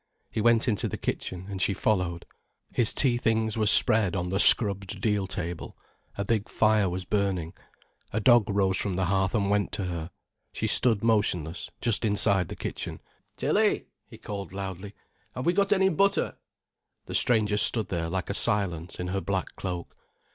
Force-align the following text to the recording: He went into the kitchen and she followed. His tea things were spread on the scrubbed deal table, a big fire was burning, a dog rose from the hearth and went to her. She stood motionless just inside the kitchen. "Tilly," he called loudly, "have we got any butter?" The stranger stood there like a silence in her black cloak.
He 0.31 0.41
went 0.41 0.67
into 0.67 0.87
the 0.87 0.97
kitchen 0.97 1.45
and 1.47 1.61
she 1.61 1.75
followed. 1.75 2.25
His 2.73 2.91
tea 2.91 3.17
things 3.17 3.55
were 3.55 3.67
spread 3.67 4.15
on 4.15 4.29
the 4.29 4.39
scrubbed 4.39 4.99
deal 4.99 5.27
table, 5.27 5.77
a 6.17 6.25
big 6.25 6.49
fire 6.49 6.89
was 6.89 7.05
burning, 7.05 7.53
a 8.11 8.19
dog 8.19 8.49
rose 8.49 8.77
from 8.77 8.95
the 8.95 9.05
hearth 9.05 9.35
and 9.35 9.47
went 9.51 9.71
to 9.73 9.83
her. 9.85 10.09
She 10.53 10.65
stood 10.65 11.03
motionless 11.03 11.69
just 11.81 12.03
inside 12.03 12.47
the 12.47 12.55
kitchen. 12.55 12.99
"Tilly," 13.37 13.85
he 14.07 14.17
called 14.17 14.51
loudly, 14.53 14.95
"have 15.35 15.45
we 15.45 15.53
got 15.53 15.71
any 15.71 15.89
butter?" 15.89 16.35
The 17.05 17.13
stranger 17.13 17.57
stood 17.57 17.89
there 17.89 18.09
like 18.09 18.31
a 18.31 18.33
silence 18.33 18.99
in 18.99 19.09
her 19.09 19.21
black 19.21 19.55
cloak. 19.55 19.95